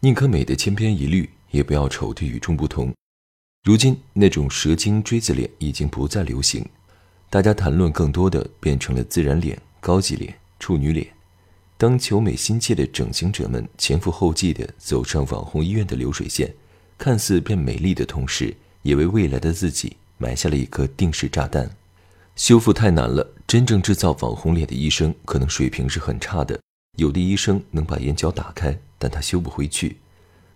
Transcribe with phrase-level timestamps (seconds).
[0.00, 2.94] 宁可美的千篇一律，也不要丑的与众不同。
[3.64, 6.64] 如今，那种蛇精锥子脸已经不再流行，
[7.28, 11.08] 大家谈论更多的变成了自然脸、高级脸、处女脸。
[11.76, 16.54] 当求美心切的整形者们前赴后继地走上网红医院的流水线，
[16.96, 21.68] 看似变美丽的同时，也为未来的自己埋下了一颗定时炸弹。
[22.36, 26.56] 修复太难了，真正制造网红脸的医生可能水平是很差的。
[26.96, 29.98] 有的医生能把眼角打开，但他修不回去。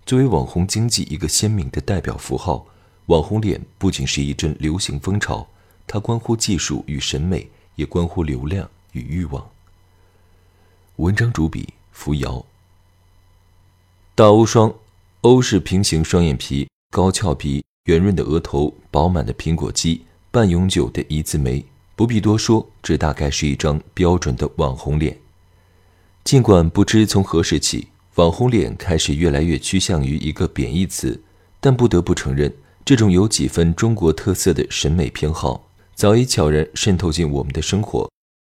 [0.04, 2.66] 作为网红经济一个鲜明的代表符号，
[3.06, 5.46] 网红脸不仅是一阵流行风潮，
[5.86, 9.48] 它关乎技术与审美，也关乎流量与欲望。
[10.96, 12.44] 文章主笔：扶摇。
[14.14, 14.74] 大欧双，
[15.22, 21.64] 欧式平行双眼皮、高翘鼻、圆润的额头、饱满的苹果肌、半永久的一字眉。
[21.94, 25.16] 不必多说，这大概是一张标准的网红脸。
[26.24, 31.18] 尽管不知从何时起，网红脸开始越来越趋向于一个贬义词，
[31.60, 32.52] 但不得不承认，
[32.84, 38.10] 这种有几分中国特色的审美偏好早已悄然渗透进我们的生活。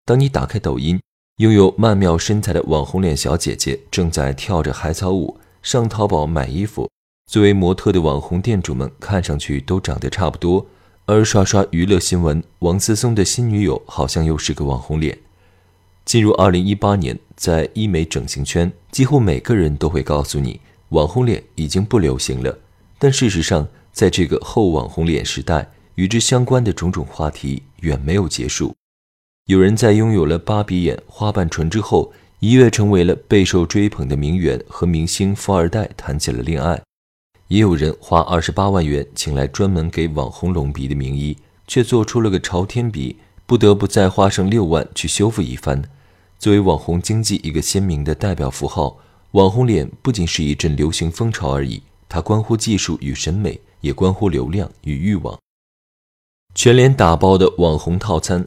[0.04, 1.00] 当你打开抖音，
[1.36, 6.90] 拥有曼妙身材的网红脸小姐姐正在跳着海草舞；上淘宝买衣服，
[7.30, 10.66] 作为模特的网红店主们看上去都长得差不多。
[11.06, 15.18] 而刷刷娱乐新闻，王思聪的新女友好像又是个网红脸。
[16.04, 22.58] 进入二零一八年，在医美整形圈，几乎每个人都会告诉你，网红脸已经不流行了。
[22.98, 28.74] 但事实上，在这个后网红脸时代，与之相关的种种话题远没有结束。
[29.46, 36.78] 有人在拥有了芭比眼、花瓣唇之后，一跃成为了备受追捧的名媛和明星富二代，谈起了恋爱；
[37.48, 45.82] 也有人花二十八万元请来专门给网红隆鼻的名医，却做出了个朝天鼻，不得不再花上六万去修复一番。
[46.44, 48.98] 作为网红经济一个鲜明的代表符号，
[49.30, 55.38] 网红脸不仅是一阵流行风潮而已，它关乎技术与审美，也关乎流量与欲望。
[56.54, 58.44] 全脸打包的网红套餐，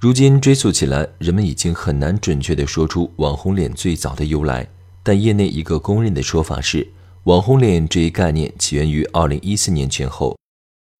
[0.00, 4.66] 如今追溯起来，人们已经很难准确地说出网红脸最早的由来。
[5.02, 6.88] 但业内一个公认的说法是，
[7.24, 10.34] 网红脸这一概念起源于二零一四年前后，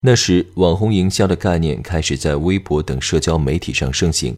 [0.03, 4.37] 那时网红营销的概念开始在微博等社交媒体上盛行。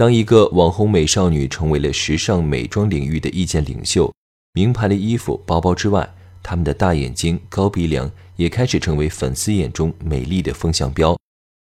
[0.00, 4.10] 当一个网红美少女成为了时尚美妆领域的意见领袖，
[4.54, 6.10] 名牌的衣服、包包之外，
[6.42, 11.14] 她们的大眼睛、高鼻梁也开始成为粉丝眼中美丽的风向标。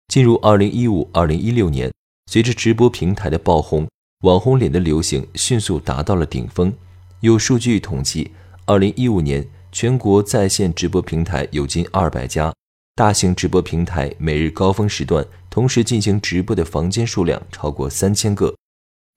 [0.08, 1.94] 进入二零一五、二零一六年，
[2.26, 3.88] 随着直播平台的爆红，
[4.24, 6.74] 网红脸的流行迅速达到了顶峰。
[7.20, 8.32] 有数据统计，
[8.66, 12.52] 二零一五年全国在线直播平台有近二百家。
[12.98, 18.56] 大型直播平台每日高峰时段，同时进行直播的房间数量超过三千个。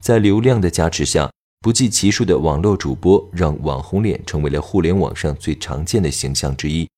[0.05, 1.31] 在流量的加持下，
[1.61, 6.89] 不计其数的网络主播让网红脸成为了互联网上最常见的形象之一。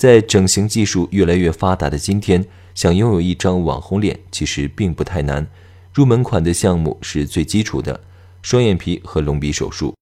[0.00, 5.44] 在整形技术越来越发达的今天，想拥有一张网红脸其实并不太难。
[5.92, 8.00] 入门款的项目是最基础的
[8.40, 9.96] 双眼皮和隆鼻手术，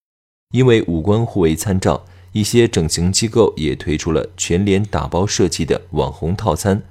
[0.50, 2.04] 因为五官互为参照。
[2.36, 6.82] 一些整形机构也推出了全脸打包设计的网红套餐：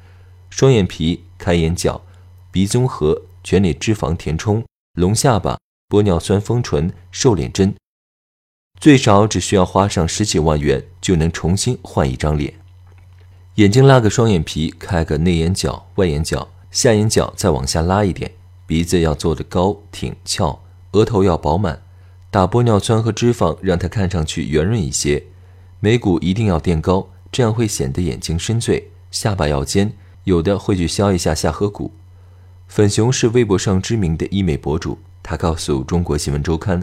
[0.49, 2.01] 双眼皮、开眼角、
[2.49, 7.75] 鼻综合、全脸脂肪填充、隆下巴、玻尿酸丰唇、瘦脸针，
[8.81, 12.51] 最少只需要花上十几万元就能重新换一张脸。
[13.57, 18.31] 眼睛拉个双眼皮，开个内眼角、外眼角，下眼角再往下拉一点，
[18.65, 20.63] 鼻子要做的高挺翘，
[20.93, 21.83] 额头要饱满，
[22.31, 25.23] 打玻尿酸和脂肪让它看上去圆润一些。
[25.85, 29.93] 眉骨一定要垫高，这样会显得眼睛深邃；下巴要尖，
[30.23, 31.91] 有的会去削一下下颌骨。
[32.67, 36.81] 粉熊是微博上知名的医美博主，他告诉中国新闻周刊，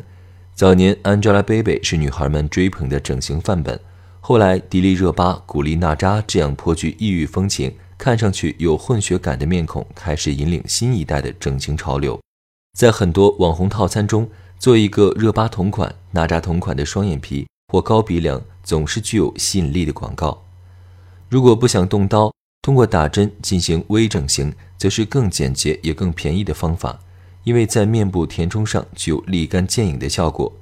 [0.55, 3.81] 早年 Angelababy 是女孩们追捧的整形范本，
[4.21, 12.21] 后来迪丽热巴、古力娜扎这样颇具异域风情、看上去有混血感的面孔开始引领新一代的整形潮流。
[12.79, 18.41] 在很多网红套餐中，做一个热巴同款、娜扎同款的双眼皮或高鼻梁。
[18.63, 20.45] 总是具有吸引力的广告。
[21.29, 27.01] 如果不想动刀，通过打针进行微整形，则是更简洁也更便宜的方法。
[27.45, 30.53] 因为在面部填充上具有立竿见影的效果，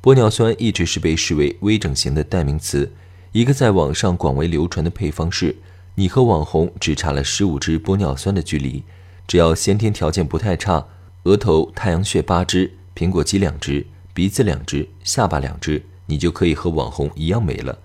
[0.00, 2.90] 玻尿酸一直是被视为微整形的代名词。
[3.32, 5.56] 一个在网上广为流传的配方是：
[5.94, 8.82] 你和网红只差了十五支玻尿酸的距离，
[9.26, 10.86] 只要先天条件不太差，
[11.24, 17.78] 额头太阳穴八支，苹果肌两支，鼻子两支，下巴两支，你就可以和网红一样美了。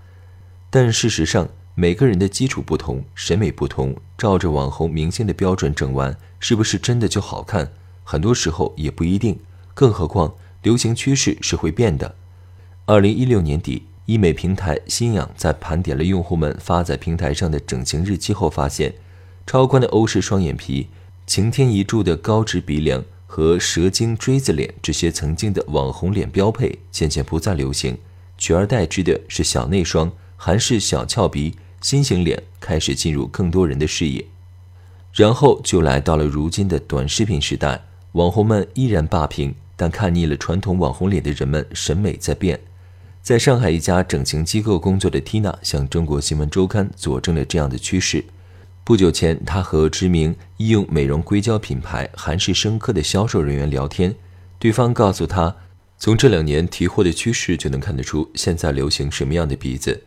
[0.68, 7.72] 但事实上，每个人的基础不同，审美不同，照着网红明星的标准整完，是不是真的就好看？
[8.04, 9.38] 很多时候也不一定。
[9.72, 12.14] 更何况，流行趋势是会变的。
[12.84, 18.92] 二零一六年底，医美平台新氧在盘点了用户们发在平台上的整形日期后，发现，
[19.46, 20.88] 超宽的欧式双眼皮、
[21.26, 27.96] 擎天一柱的高直鼻梁和蛇精锥子脸这些曾经的网红脸标配，渐渐不再流行，
[28.38, 31.54] 取而代之的是小内双、韩式小翘鼻。
[31.80, 34.26] 心型脸开始进入更多人的视野，
[35.12, 37.80] 然后就来到了如今的短视频时代。
[38.14, 42.58] 网红们依然霸屏，但看腻了传统网红脸的人们审美在变。
[43.22, 48.24] 在上海一家整形机构工作的 Tina 向中国新闻周刊佐证了这样的趋势。
[48.82, 54.12] 不久前，她和知名医用美容硅胶品牌韩式生科的销售人员聊天，
[54.58, 55.54] 对方告诉她，
[56.00, 60.04] 从这两年提货的趋势就能看得出现在流行什么样的鼻子。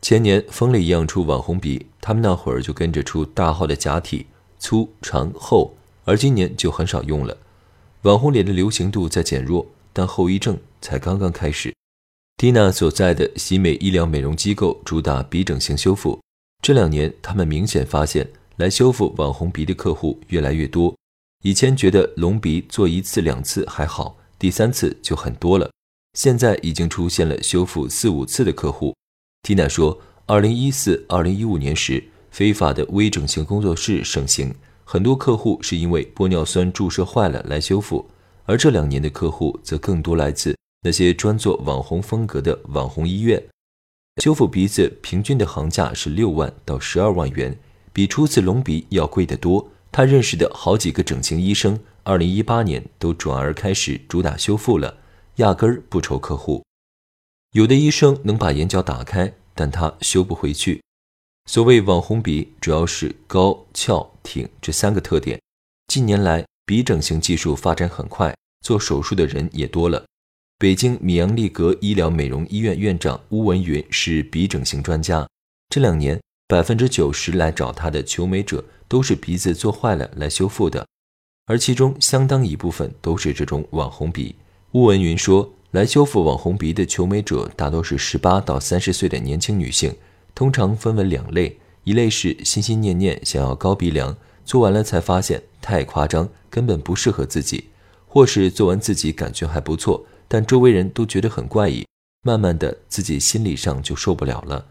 [0.00, 4.26] 前年疯了一样出网红鼻，他们那会儿就跟着出大号的假体，
[4.58, 7.36] 粗长厚，而今年就很少用了。
[8.02, 11.74] 网红脸的流行度在减弱，但后遗症才刚刚开始。
[12.36, 16.20] 蒂娜所在的喜美医疗美容机构主打鼻整形修复，
[16.62, 20.94] 这两年他们明显发现来修复网红鼻的客户越来越多。
[21.42, 25.70] 以前觉得隆鼻做一次两次还好，第三次就很多了，
[26.12, 28.94] 现在已经出现了修复四五次的客户。
[29.42, 29.98] 缇娜说
[30.28, 34.54] ：“二零一四、二零一五年时，非法的微整形工作室盛行，
[34.84, 38.04] 很多客户是因为玻尿酸注射坏了来修复；
[38.44, 43.42] 而这两年的客户则更多来自那些专做网红风格的网红医院。
[44.22, 47.58] 修复鼻子平均的行价是六万到十二万元，
[47.94, 49.70] 比初次隆鼻要贵得多。
[49.90, 54.98] 他认识的好几个整形医生，二零一八年都转而开始主打修复了，
[55.36, 56.62] 压根儿不愁客户。”
[57.52, 60.82] 有的医生能把眼角打开，但他修不回去。
[61.46, 65.40] 所谓网红鼻，主要是高、翘、挺这三个特点。
[65.86, 70.04] 近年来，鼻整形技术发展很快，做手术的人也多了。
[70.58, 75.28] 北京米扬利格医疗美容医院院长邬文云是鼻整形专家。
[75.68, 80.86] 这两年，百分之九十来找他的求美者都是鼻子做坏了来修复的，
[81.46, 84.34] 而其中相当一部分都是这种网红鼻。
[84.72, 85.52] 邬文云说。
[85.74, 89.92] 来修复网红鼻的求美者大多是十八到三十岁的年轻女性，
[90.32, 97.64] 通常分为两类：一类是心心念念想要高鼻梁，做完了才发现太夸张，根本不适合自己；
[98.06, 101.84] 或是做完自己感觉还不错，但周围人都觉得很怪异，
[102.22, 104.66] 慢慢的自己心理上就受不了了。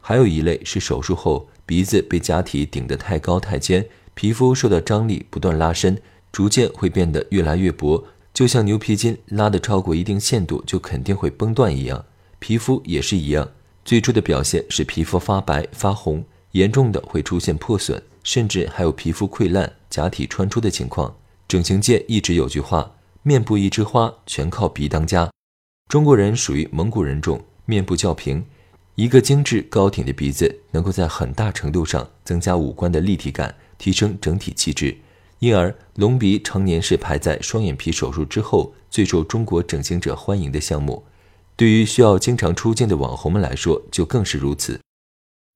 [0.00, 3.84] 还有一类是手术后鼻子被假体顶得太高太尖，
[4.14, 6.00] 皮肤受到张力不断拉伸，
[6.34, 8.04] 逐渐会变得越来越薄。
[8.34, 12.04] 就像牛皮筋拉得超过一定限度，就肯定会崩断一样，
[12.40, 13.48] 皮肤也是一样。
[13.84, 21.14] 最初的表现是皮肤发白发红，严重的会出现破损，甚至还有皮肤溃烂、假体穿出的情况。
[21.46, 25.30] 整形界一直有句话：“面部一枝花，全靠鼻当家。”
[25.88, 28.44] 中国人属于蒙古人种，面部较平，
[28.96, 34.96] 一个精致高挺的鼻子能够在很大程度上增加五官的立体感，提升整体气质。
[35.40, 41.04] 因而，隆鼻常年是排在双眼皮手术之后最受中国整形者欢迎的项目。
[41.56, 44.80] 对于需要经常出镜的网红们来说，就更是如此。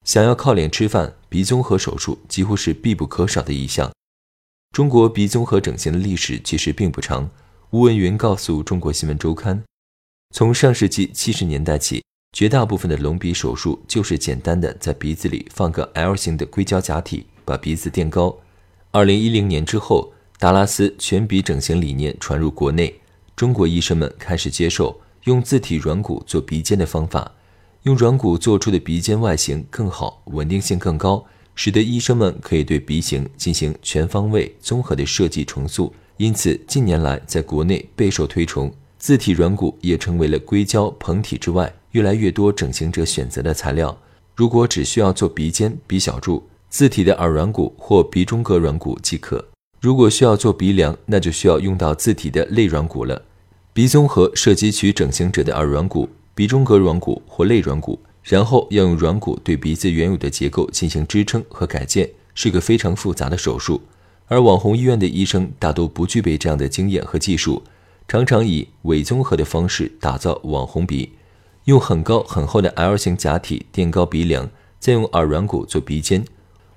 [0.04, 3.90] 想要靠脸吃饭，鼻综合手术几乎是必不可少的一项。
[4.73, 7.28] 中国鼻综合整形的历史其实并不长。
[7.70, 9.62] 吴文云告诉中国新闻周刊，
[10.35, 18.38] 从上世纪七十年代起，绝大部分的隆鼻手术就是简单的在鼻子里放个 L 型的硅胶假体，把鼻子垫高。
[18.90, 22.99] 二零一零年之后，达拉斯全鼻整形理念传入国内，
[23.37, 27.30] 中国医生们开始接受用自体软骨做鼻尖的方法，
[27.83, 31.23] 用软骨做出的鼻尖外形更好，稳定性更高，
[31.54, 35.92] 使得医生们可以对鼻型进行全方位、综合的设计重塑。
[36.16, 43.97] 因此，近年来在国内备受推崇，自体软骨也成为了硅胶膨体之外越来越多整形者选择的材料。
[44.35, 49.44] 如果只需要做鼻尖、鼻小柱，自体的耳软骨或鼻中隔软骨即可。
[49.80, 53.22] 如果需要做鼻梁，那就需要用到自体的肋软骨了。
[53.72, 63.80] 鼻综合涉及取整形者的耳软骨、鼻中隔软骨或肋软骨，然后要用软骨对鼻子原有的结构进行支撑和改建，是个非常复杂的手术。
[64.26, 67.62] 而网红医院的医生大多不具备这样的经验和技术，
[68.06, 71.12] 常常以伪综合的方式打造网红鼻，
[71.64, 76.25] 用很高很厚的 L 型假体垫高鼻梁，再用耳软骨做鼻尖。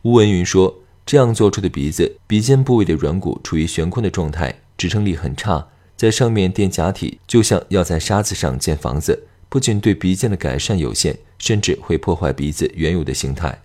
[0.04, 13.62] 吴文云说，这样做出的鼻子，鼻尖部位的软骨处于悬空的状态，支撑力很差，在上面垫假体，就像要在沙子上建房子，不仅对鼻尖的改善有限，甚至会破坏鼻子原有的形态。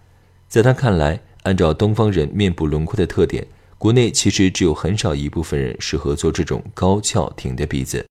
[0.46, 3.46] 在他看来，按照东方人面部轮廓的特点。
[3.78, 8.04] 国内其实只有很少一部分人适合做这种高翘挺的鼻子，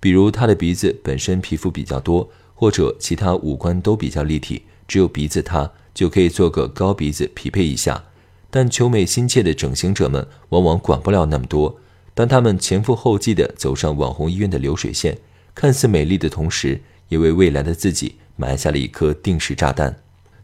[0.00, 8.02] 比如他的鼻子本身皮肤比较多，或者其他五官都比较立体，只有鼻子塌就可以做个高鼻子匹配一下。
[8.50, 11.78] 但求美心切的整形者们往往管不了那么多，
[12.14, 15.16] 当他们前赴后继地走上网红医院的流水线，
[15.54, 19.94] 看似美丽的同时，也为未来的自己埋下了一颗定时炸弹。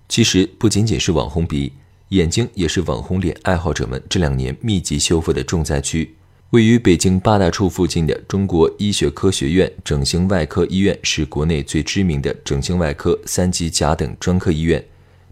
[0.08, 1.72] 其实不仅仅是网红鼻。
[2.10, 6.14] 眼睛也是网红脸爱好者们这两年密集修复的重灾区。
[6.54, 14.80] 位于北京八大处附近的中国医学科学院整形外科医院是国内最知名的整形外科三级甲等专科医院。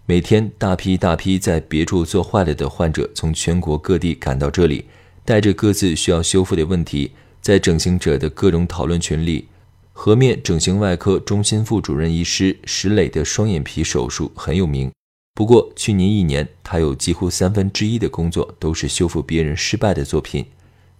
[0.05, 4.83] 每天大批大批在别处做坏了的患者从全国各地赶到这里，
[5.23, 9.47] 带着各自需要修复的问题，在整形者的各种讨论群里，
[9.93, 14.91] 颌面整形外科中心副主任医师石磊的双眼皮手术很有名。
[15.35, 20.45] 不过，去年一年，他有几乎三分之一的工作都是修复别人失败的作品。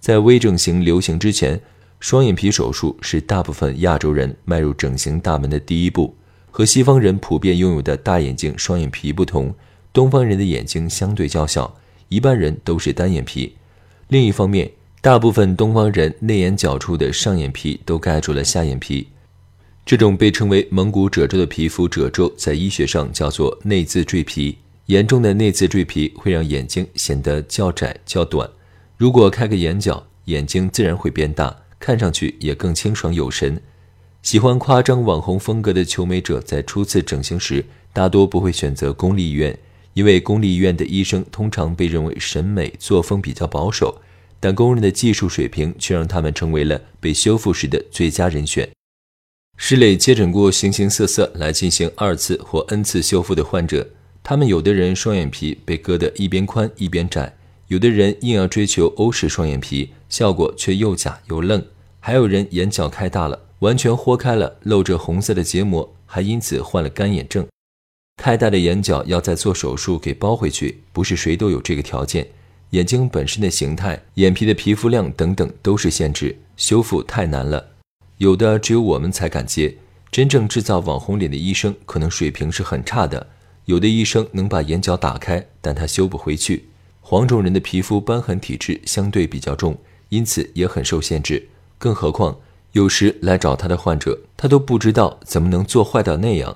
[0.03, 1.57] 在微整形流行之前，
[2.01, 6.13] 双眼皮手术是大部分亚洲人迈入整形大门的第一步。
[6.51, 9.55] 和西方人普遍拥有的大眼睛双眼皮不同，
[9.93, 11.73] 东方人的眼睛相对较小，
[12.09, 13.55] 一般人都是单眼皮。
[14.09, 14.69] 另一方面，
[14.99, 19.07] 大部分东方人内眼角处的上眼皮都盖住了下眼皮。
[19.85, 24.57] 这种被称为蒙古褶皱的皮肤褶皱，在医学上叫做内眦赘皮。
[24.87, 28.49] 严重的内眦赘皮会让眼睛显得较窄较短。
[29.03, 33.61] 如果开个眼角，眼睛自然会变大，看上去也更清爽有神。
[34.21, 39.59] 喜欢夸张网红风格的求美者，在初次整形时，大多不会选择公立医院，
[39.93, 44.01] 因为公立医院的医生通常被认为审美作风比较保守，
[44.39, 48.69] 但工人的技术水平却让他们成为了被修复时的最佳人选。
[49.57, 53.85] 石磊接诊过形形色色来进行二次或 n 次修复的患者，
[54.23, 57.35] 他们有的人双眼皮被割得一边宽一边窄，
[57.73, 61.65] 有的人硬要追求欧式双眼皮，效果却又假又愣，
[61.99, 67.47] 还有人眼角开大了，完全豁开了，露着红色的结膜，还因此患了干眼症。
[68.17, 72.27] 开大的眼角要再做手术给包回去，不是谁都有这个条件，
[72.69, 77.71] 眼睛本身的形态、眼皮的皮肤量等等都是限制，修复太难了。
[78.19, 79.75] 有的只有我们才敢接，
[80.11, 83.25] 真正制造网红脸的医生可能水平是很差的。
[83.65, 86.65] 有的医生能把眼角打开，但他修不回去。
[87.05, 91.49] 黄种人的皮肤瘢痕体质相对比较重，因此也很受限制。
[91.77, 92.39] 更何况
[92.71, 96.55] 有时来找他的患者，他都不知道怎么能做坏到那样。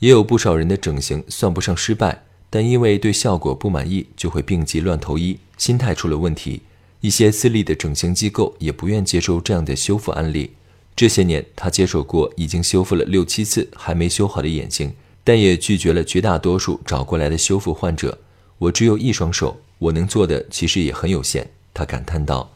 [0.00, 6.62] 也有不少人的整形算不上失败，但因为对效果不满意，就会病急乱投医，心态出了问题。
[7.00, 10.50] 一些私立的整形机构也不愿接受这样的修复案例。
[10.96, 18.18] 这些年，他接手过已经修复了六七次还没修好的眼睛，但也拒绝了绝大多数找过来的修复患者。
[18.58, 21.50] 我只有一双手，我能做的其实也很有限。
[21.72, 22.50] 他感叹道。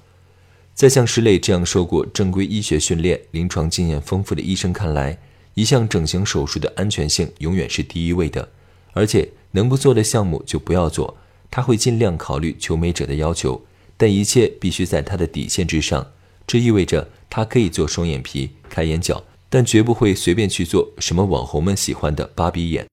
[0.74, 5.18] 在像石磊这样受过正规医学训练、临床经验丰富的医生看来，
[5.54, 8.48] 一项整形手术的安全性永远是第一位的，
[8.92, 11.16] 而且能不做的项目就不要做。
[11.50, 13.60] 他会尽量考虑求美者的要求，
[13.96, 16.12] 但一切必须在他的底线之上。
[16.46, 17.08] 这意味着。
[17.30, 22.86] 他可以做双眼皮、开眼角，但绝不会随便去做什么网红们喜欢的芭比眼。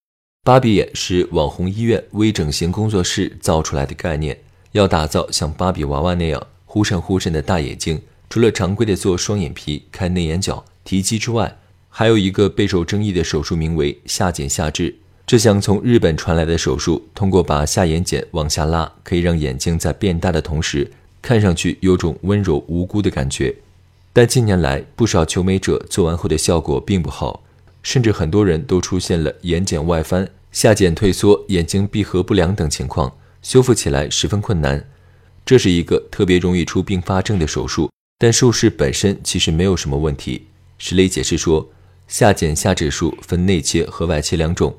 [0.45, 4.37] 芭比眼是网红医院微整形工作室造出来的概念，
[4.73, 7.99] 要打造像芭比娃娃那样忽闪忽闪的大眼睛。
[8.29, 11.57] 除了常规的做双眼皮、开内眼角、提肌之外，
[11.89, 14.93] 还有一个备受争议的手术，名为下睑下至。
[15.25, 20.91] 这项从日本传来的手术，通过把下眼睑往下拉，可以让眼睛在变大的同时，
[21.23, 23.55] 看上去有种温柔无辜的感觉。
[24.13, 27.41] 但近年来，不少求美者做完后的效果并不好，
[27.81, 34.81] 甚至很多人都出现了眼睑外翻、下睑退缩、眼睛闭合不良等情况，修复起来十分困难。
[35.45, 40.47] 这是一个特别容易出并发症的手术，但术式本身其实没有什么问题。
[40.77, 41.69] 石磊解释说，
[42.07, 44.73] 下睑下至术分内切和外切两种，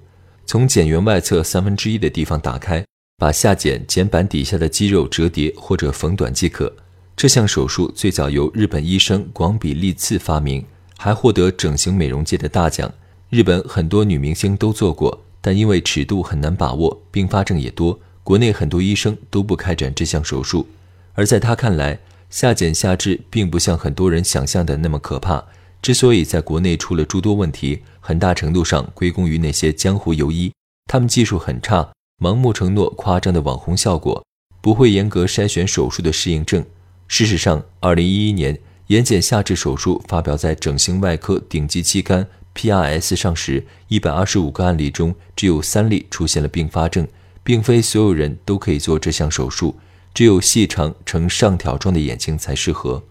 [0.46, 2.82] 从睑缘外侧三分之一的地方打开，
[3.18, 6.74] 把下睑睑板底下的肌肉折叠或者缝短即可。
[7.14, 10.64] 这项手术最早由日本医生广比利次发明，
[10.96, 12.90] 还获得整形美容界的大奖。
[13.28, 20.66] 日本很多女明星都做过，但因为尺度很难把握，并发症也多，国内很多医生都不开展这项手术。
[21.14, 25.44] 而在他看来，下睑下至并不像很多人想象的那么可怕。
[25.80, 30.52] 之所以在国内出了诸多问题，很大程度上归功于那些江湖游医，
[30.90, 34.26] 他们技术很差，盲目承诺夸张的网红效果，
[34.60, 36.64] 不会严格筛选手术的适应症。
[37.06, 42.26] 事实上，二零一一年眼睑下至手术发表在整形外科顶级期刊
[42.56, 47.06] PRS 上时，一百二十五个案例中只有三例出现了并发症，
[47.44, 49.76] 并非所有人都可以做这项手术，
[50.14, 53.02] 只有细长呈上挑状的眼睛才适合。